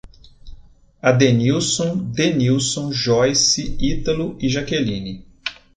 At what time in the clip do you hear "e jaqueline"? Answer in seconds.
4.41-5.23